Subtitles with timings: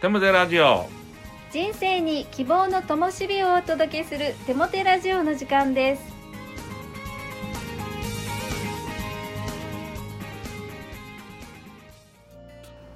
[0.00, 0.88] テモテラジオ。
[1.50, 6.02] 人生に希望の灯火をお届けするテモテラジオの時間です。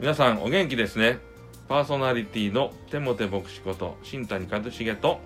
[0.01, 1.19] 皆さんお元気ですね。
[1.69, 5.21] パーソナリティのテモテ牧師こと新谷和重と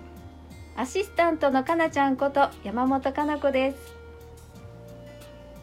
[0.75, 3.77] アシスタントのかなちゃんこと山本かな子です。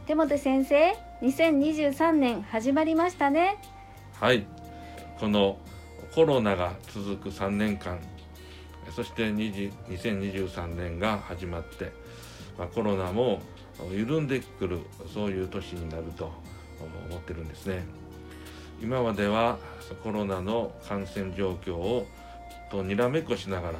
[0.06, 3.58] テモテ先生2023年始まりましたね。
[4.18, 4.46] はい。
[5.20, 5.58] この
[6.16, 7.98] コロナが続く3年間
[8.90, 11.92] そして2023年が始まって、
[12.56, 13.42] まあ、コロナも
[13.92, 14.78] 緩んでくる
[15.12, 16.32] そういう年になると
[17.10, 17.84] 思ってるんですね。
[18.80, 19.58] 今までは
[20.02, 22.06] コロナの感染状況を
[22.70, 23.78] とにらめっこしながら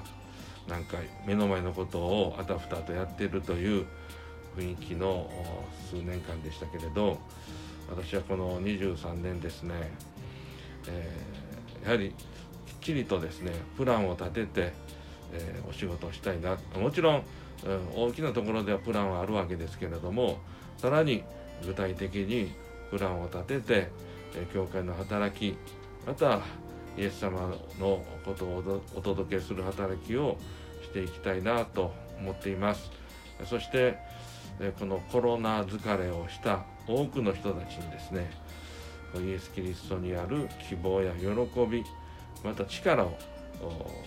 [0.69, 3.87] なんか目の前のことをあたふたとやっているという
[4.59, 5.31] 雰囲気の
[5.89, 7.19] 数年間でしたけれど
[7.89, 9.91] 私はこの23年ですね、
[10.87, 12.15] えー、やはり
[12.87, 14.73] ちりとですねプランを立てて、
[15.33, 16.57] えー、お仕事をしたいな。
[16.79, 17.23] もちろん、
[17.97, 20.39] うん、大きなところではプランはあるわけですけれども
[20.79, 21.25] さらに
[21.65, 22.53] 具体的に
[22.91, 23.91] プランを立てて、
[24.37, 25.57] えー、教会の働き
[26.07, 26.41] また
[26.97, 30.39] イエス様のことをお届けする働きを
[30.83, 32.91] していきたいなと思っています。
[33.45, 33.99] そして
[34.79, 38.31] このコロナ疲れをした多くの人たちにですね
[39.15, 41.27] イエス・キリストにある希望や喜
[41.67, 41.85] び
[42.45, 43.17] また力を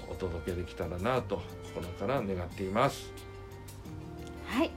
[0.09, 1.41] お届けできたらなと
[1.75, 3.11] 心から願っています。
[4.47, 4.71] はい、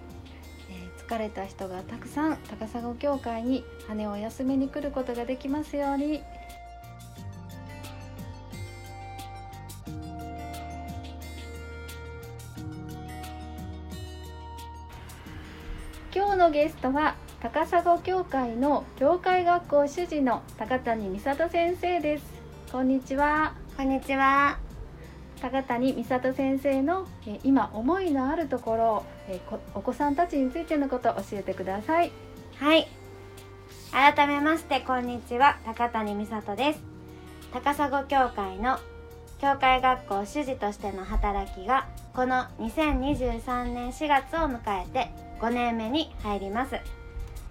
[0.70, 6.22] えー、疲れた人がたくさん高砂教会に羽を休めに来ることができますように。
[16.14, 22.31] 今日のゲストは高砂教会の教会学校主事の高谷美里先生です。
[22.72, 23.52] こんにちは。
[23.76, 24.56] こんにちは。
[25.42, 29.38] 高谷美里先生のえ今思いのあるところえ
[29.74, 32.10] お子さんたちについてのことを教えてください。
[32.56, 32.88] はい。
[33.90, 35.58] 改めましてこんにちは。
[35.66, 36.80] 高谷美里です。
[37.52, 38.78] 高砂教会の
[39.38, 45.10] 教会学校主事としての働きがこの2023年4月を迎えて
[45.42, 46.76] 5年目に入ります。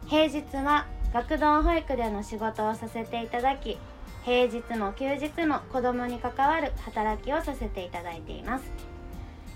[0.07, 3.77] 平日は学童保育での仕事をさせていただき
[4.23, 8.65] 平日も休日も子供に関わる働きをさせていただいています。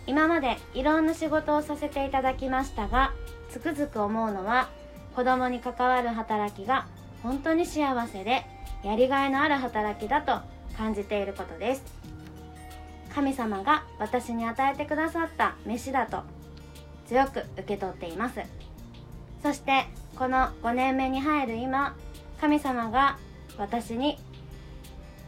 [0.08, 3.12] 今までいろんな仕事をさせていただきましたが
[3.50, 4.70] つくづく思うのは
[5.16, 6.88] 子供に関わる働きが
[7.24, 8.46] 本当に幸せで
[8.84, 10.42] やりがいのある働きだと
[10.78, 11.84] 感じていることです。
[13.14, 16.24] 神様が私に与えてくださった飯だと
[17.08, 18.42] 強く受け取っています。
[19.42, 19.86] そして
[20.18, 21.96] この5年目に入る今
[22.42, 23.18] 神様が
[23.58, 24.20] 私に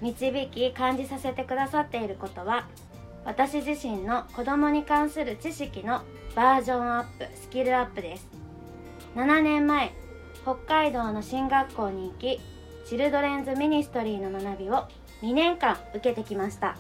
[0.02, 2.68] 導き感じさせてくださっていることは
[3.26, 6.02] 私自身の子供に関する知識の
[6.36, 8.28] バージョンアップスキルアップです。
[9.16, 9.92] 7年前
[10.44, 12.40] 北海道の進学校に行き
[12.86, 14.88] チルドレンズミニストリーの学びを
[15.22, 16.78] 2年間受けてきました。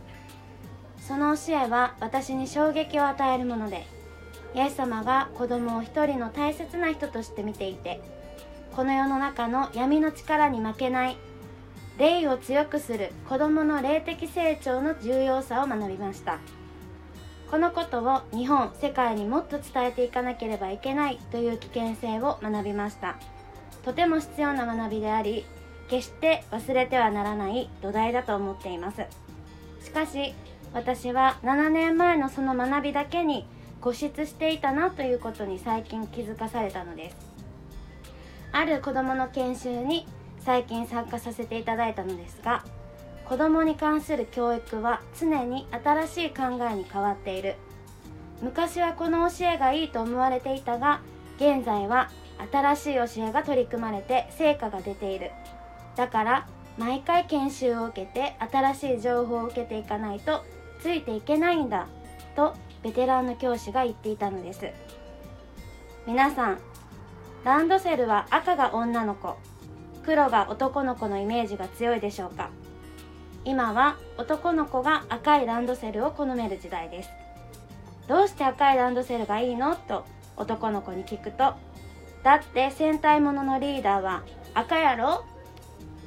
[1.08, 3.86] その教えは私に衝撃を与えるもので
[4.54, 8.02] イエス様が子供を一人の大切な人として見ていて
[8.76, 11.18] この世の中の闇の力に負けない
[11.98, 16.38] 霊を強くする子供の霊的成長の重要さを学びました。
[17.50, 23.16] このことを日本世界にもっと伝えていかなければいけないという危険性を学びました。
[23.84, 25.46] とても必要な学びであり
[25.90, 29.02] 決して忘れてはならない土台だと思っています。
[29.82, 30.36] しかし
[30.74, 33.48] 私は7年前のその学びだけに
[33.82, 37.18] 固執していたなということに最近気づかされたのです。
[38.52, 40.06] ある子どもの研修に
[40.48, 42.64] 最近参加させていただいたのですが
[43.26, 47.56] 子どもに関する教育は常に新しい考えに変わっている。
[48.42, 51.02] 昔はこの教えがいいと思われていたが
[51.36, 52.10] 現在は
[52.50, 55.32] 新しい教えが取り組まれて成果が出ている。
[55.98, 56.48] だから
[56.78, 60.46] 毎回研修を受けて新しい情報を受けていかないと
[60.80, 61.90] ついていけないんだ
[62.38, 64.66] とベテランの教師が言っていたのです。
[66.06, 66.60] 皆さん
[67.44, 69.36] ランドセルは赤が女の子。
[70.08, 72.50] 黒が男の子のイメージが強いでしょうか？
[73.44, 77.10] 今は男の子が赤いランドセルを好める時代です。
[78.08, 79.76] どうして赤いランドセルがいいの？
[79.76, 80.06] と
[80.38, 81.56] 男の子に聞くと
[82.24, 84.24] だって戦隊もののリーダーは
[84.54, 85.26] 赤やろ？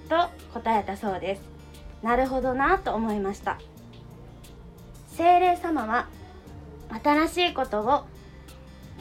[0.09, 1.43] と答えたそうです。
[2.03, 3.59] なるほどなと思いました。
[5.09, 6.09] 精霊様は
[7.05, 8.07] 新しいことを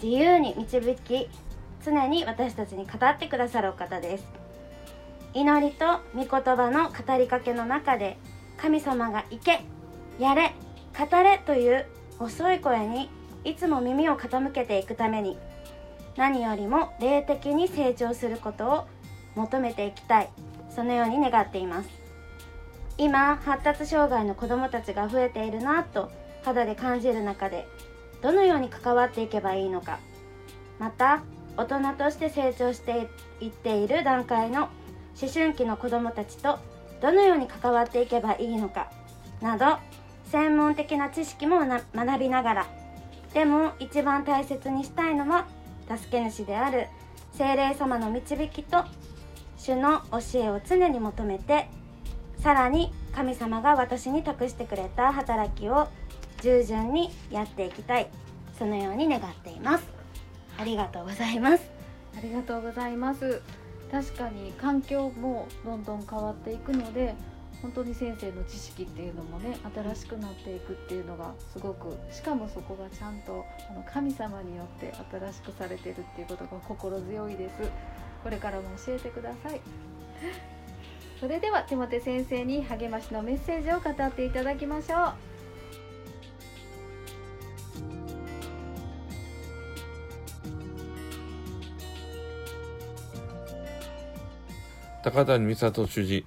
[0.03, 1.29] 自由に導き
[1.85, 4.38] 常に私たちに語ってくださるお方です。
[5.33, 8.17] 祈りと御言葉の語りかけの中で
[8.57, 9.61] 神様が行け
[10.19, 10.53] やれ
[10.97, 11.85] 語れという
[12.19, 13.09] 遅い声に
[13.43, 15.37] いつも耳を傾けていくために
[16.17, 18.87] 何よりも霊的に成長することを
[19.35, 20.29] 求めていきたい。
[20.69, 21.89] そのように願っています。
[22.97, 26.11] 今発達障害の子どもたちが増えているなと
[26.43, 27.67] 肌で感じる中で
[28.21, 29.99] どのように関わっていけばいいのか。
[30.77, 31.21] また
[31.57, 33.09] 大人として成長して
[33.41, 34.69] いっている段階の
[35.21, 36.59] 思春期の子どもたちと
[37.01, 38.91] どのように関わっていけばいいのか
[39.41, 39.77] など
[40.31, 42.67] 専門的な知識も学びながら
[43.33, 45.47] でも一番大切にしたいのは
[45.87, 46.87] 助け主である
[47.33, 48.83] 精霊様の導きと
[49.57, 51.69] 主の教えを常に求めて
[52.39, 55.87] さらに神様が私に託してくれた働きを
[56.41, 58.07] 従順にやっていきたい
[58.57, 59.85] そのように願っています。
[60.57, 61.63] ありがとうございます。
[62.17, 63.41] ありがとうございます。
[63.91, 67.15] 確かに環境もどんどん変わっていくので
[67.61, 77.55] 本当に先生の知識っていうのもね新しくなっていくっていうのがすごくしかもそこがちゃんとあの神様によって新しくされてるっていうことが心強いです。
[78.23, 79.61] これからも教えてください。
[81.19, 85.28] それでは手モ先生に励ましのメッセージを語っていただきましょう。
[95.01, 96.25] 高谷美里主事、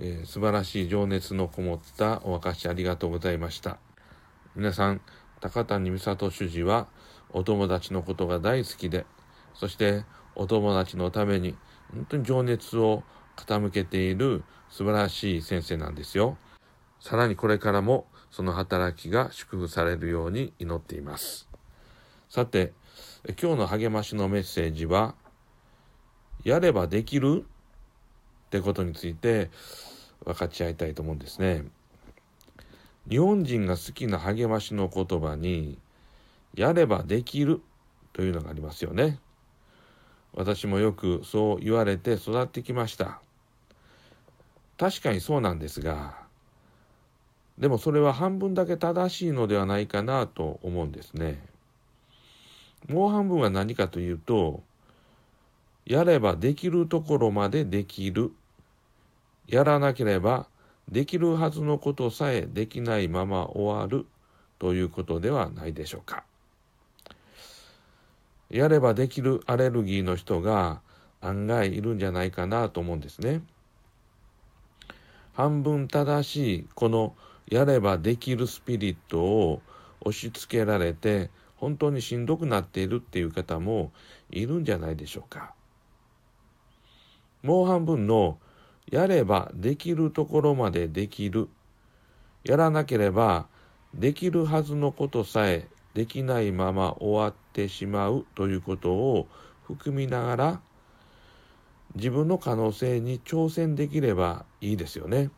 [0.00, 3.78] えー、素晴らしい情熱のこもったお証しありがとうございました。
[4.56, 5.00] 皆さん、
[5.40, 6.88] 高谷美里主事は
[7.30, 9.06] お友達のことが大好きで、
[9.54, 10.02] そして
[10.34, 11.54] お友達のために
[11.94, 13.04] 本当に情熱を
[13.36, 16.38] 傾けている素晴らしい先生なんですよ。
[16.98, 21.48] さらにこれからもその働きが祝福されるように祈っています。
[22.28, 22.72] さて、
[23.40, 25.14] 今日の励ましのメッセージは、
[26.42, 27.46] やればできる
[28.48, 29.50] ってことについて
[30.24, 31.64] 分かち合いたいと思うんですね。
[33.08, 35.78] 日本人が好きな励ましの言葉に、
[36.54, 37.60] やればできる
[38.12, 39.18] というのがありますよね。
[40.34, 43.20] 私もよくそう言われて育ってきました。
[44.78, 46.16] 確かにそうなんですが、
[47.58, 51.42] でもそれは半分だけ正しいのではないかなと思うんですね。
[52.88, 54.62] もう半分は何かというと、
[55.88, 58.30] やればできるところまでできる。
[59.46, 60.46] やらなければ
[60.90, 64.04] できるはずのことさえできないまま終わる
[64.58, 66.24] ということではないでしょうか。
[68.50, 70.82] やればできるアレルギーの人が
[71.22, 73.40] 案外いるんじゃないかなと思うんですね。
[75.32, 77.14] 半分正しいこの
[77.46, 79.62] やればできるスピリットを
[80.02, 83.90] 押し付けられて本当にしんどくなっているっていう方も
[84.30, 85.54] いるんじゃないでしょうか。
[87.42, 88.38] もう半分の
[88.90, 91.48] やればできるところまでできる。
[92.44, 93.46] やらなければ
[93.94, 99.26] できるはずのことさえできないまま終わってしまうということを
[99.66, 100.60] 含みながら
[101.94, 105.30] 自分の可能性に挑戦できればいいですよね。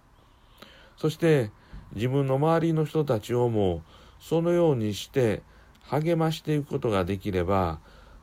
[0.96, 1.50] そして
[1.94, 3.82] 自分の周りの人たちをも
[4.20, 5.42] そのようにして
[5.82, 7.80] 励ましていくことができれば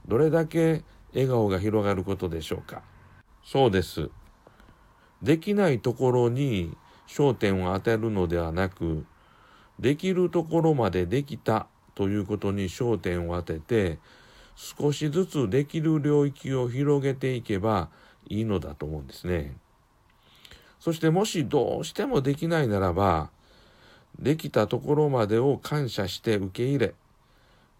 [0.08, 0.84] どれだけ
[1.14, 2.82] 笑顔が広がることでしょうか。
[3.48, 4.10] そうです。
[5.24, 6.76] できないところに
[7.08, 9.06] 焦点を当てるのではなく、
[9.80, 14.00] できるところまでできたということに焦点を当てて、
[14.58, 17.88] 少しずつできる領域を広げていけば
[18.28, 19.56] いいのだと思うんですね。
[20.78, 23.30] そしてもしどうしてもできないならば、
[24.20, 26.96] できたところまでを感謝して受け入れ、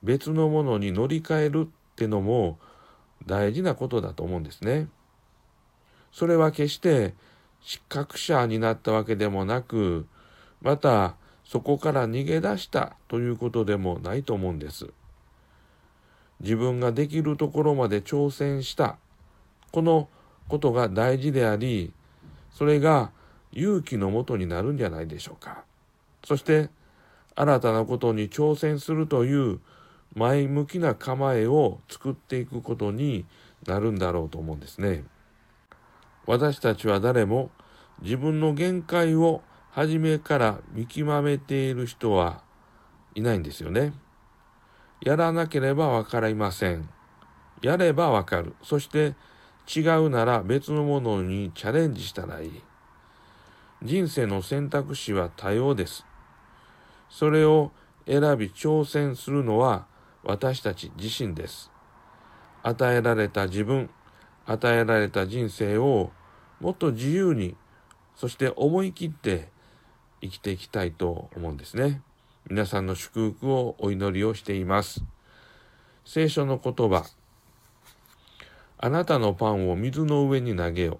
[0.02, 2.58] 別のものに乗り換えるってのも
[3.26, 4.88] 大事なことだと思うんですね。
[6.18, 7.14] それは決して
[7.62, 10.08] 失格者になったわけでもなく、
[10.64, 14.88] またそこから逃げ出したということでもないと思うんです。
[16.40, 18.98] 自分ができるところまで挑戦した、
[19.72, 20.10] この
[20.48, 21.94] ことが大事であり、
[22.50, 23.12] それが
[23.52, 25.66] 勇気のもとになるんじゃないでしょうか。
[26.26, 26.72] そして、
[27.36, 29.60] 新たなことに挑戦するという
[30.16, 33.28] 前向きな構えを作っていくことに
[33.68, 35.04] なるんだろうと思うんですね。
[36.28, 37.50] 私たちは誰も
[38.02, 39.42] 自分の限界を
[39.72, 42.44] 初めから見極めている人は
[43.16, 43.94] いないんですよね。
[45.02, 46.90] やらなければわかりません。
[47.62, 48.56] やればわかる。
[48.62, 49.16] そして
[49.74, 52.62] 違うなら別のものにチャレンジしたらいい。
[53.84, 56.06] 人生の選択肢は多様です。
[57.10, 57.72] それを
[58.06, 59.86] 選び挑戦するのは
[60.24, 61.72] 私たち自身です。
[62.64, 63.90] 与えられた自分、
[64.48, 66.12] 与えられた人生を
[66.62, 67.56] もっと自由に、
[68.16, 69.50] そして思い切って
[70.22, 72.02] 生きていきたいと思うんですね。
[72.50, 75.04] 皆さんの祝福をお祈りをしています。
[76.06, 77.06] 聖書の言葉。
[78.80, 81.00] あなたのパンを水の上に投げよ。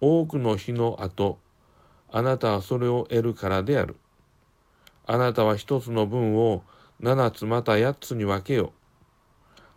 [0.00, 1.38] 多くの日の後、
[2.12, 3.96] あなたはそれを得るからである。
[5.06, 6.62] あなたは一つの分を
[7.00, 8.72] 七つまた八つに分けよ。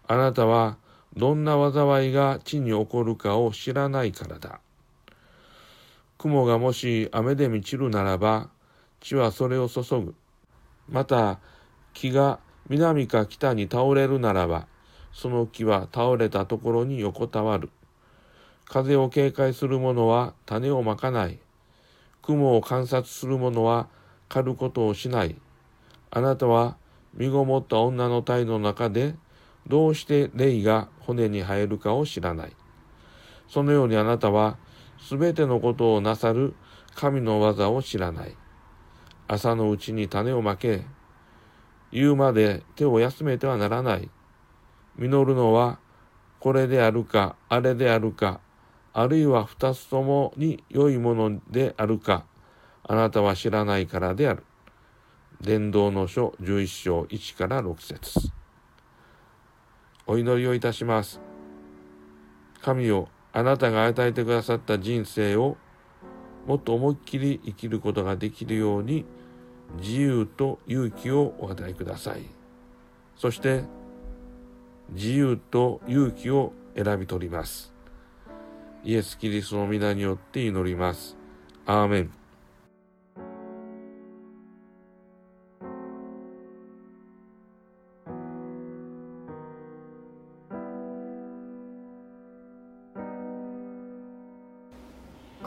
[0.05, 0.77] あなたは
[1.17, 4.59] どんな災いが地に起こるかを知らないからだ。
[6.19, 8.49] 雲がもし雨で満ちるならば、
[8.99, 10.15] 地はそれを注ぐ。
[10.87, 11.39] また、
[11.93, 14.67] 木が南か北に倒れるならば、
[15.11, 17.71] その木は倒れたところに横たわる。
[18.65, 21.39] 風を警戒する者は種をまかない。
[22.21, 23.87] 雲を観察する者は
[24.29, 25.35] 狩ることをしない。
[26.11, 26.77] あなたは
[27.15, 29.15] 身ごもった女の体の中で、
[29.67, 32.55] どうして霊が骨に生えるかを知らない。
[33.47, 34.57] そのようにあなたは、
[34.99, 36.55] すべてのことをなさる
[36.95, 38.35] 神の技を知らない。
[39.27, 40.85] 朝のうちに種をまけ、
[41.91, 44.09] 言うまで手を休めてはならない。
[44.97, 45.79] 実るのは、
[46.39, 48.39] これであるか、あれであるか、
[48.93, 52.25] あるいは二つともに良いものであるか、
[52.83, 54.43] あなたは知らないからである。
[55.41, 58.31] 伝道の書11章1から6節
[60.07, 61.21] お祈りをいたします。
[62.61, 65.57] 神よ、あなたが与えてくださった人生を
[66.47, 69.05] もっと思いっきり生きることができるように
[69.81, 72.21] 自由と勇気をお与えください。
[73.17, 73.63] そして
[74.91, 77.73] 自由と勇気を選び取ります。
[78.83, 81.17] イエス・キリストの皆によって祈ります。
[81.65, 82.26] アーメン。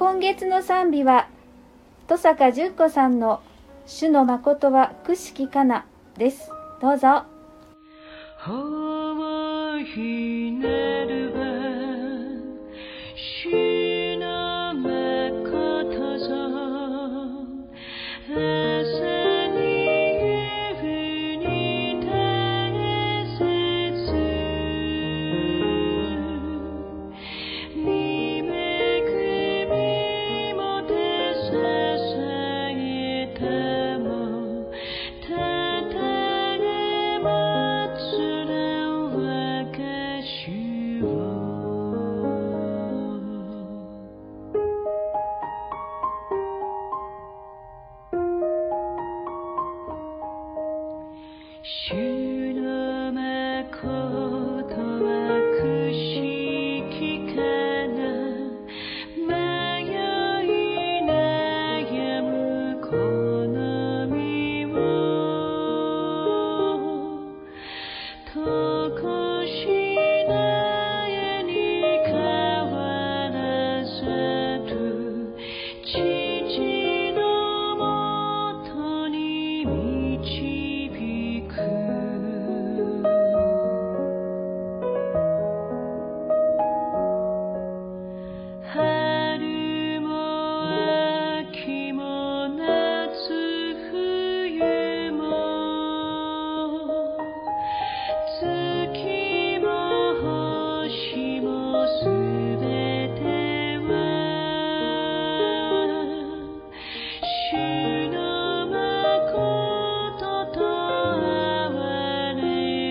[0.00, 1.28] 今月の賛美は
[2.08, 3.42] 登坂純子さんの
[3.84, 5.84] 「主の誠はくしきかな」
[6.16, 7.24] ですどうぞ。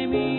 [0.10, 0.39] me.